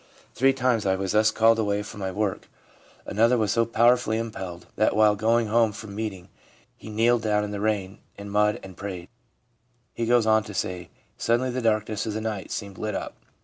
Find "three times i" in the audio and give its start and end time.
0.33-0.95